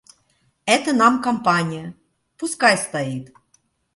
Этот 0.65 0.95
нам 0.95 1.21
компания— 1.21 1.93
пускай 2.37 2.75
стоит. 2.75 3.35